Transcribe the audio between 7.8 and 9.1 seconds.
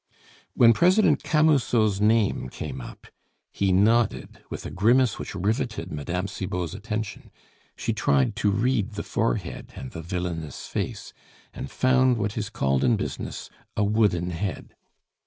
tried to read the